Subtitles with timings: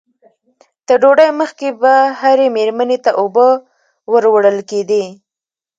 [0.87, 3.47] تر ډوډۍ مخکې به هرې مېرمنې ته اوبه
[4.11, 5.03] ور وړل کېدې.